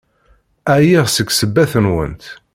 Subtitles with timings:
[0.77, 2.23] Ɛyiɣ seg ssebbat-nwent!